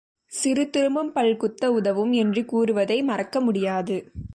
[0.31, 4.11] சிறு துரும்பும் பல் குத்த உதவும் என்று கூறுவதை மறக்க முடியாது.